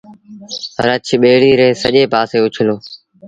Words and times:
رڇ 0.85 1.05
ٻيڙيٚ 1.21 1.57
ري 1.59 1.67
سڄي 1.81 2.03
پآسي 2.13 2.37
اُڇلو 2.45 2.75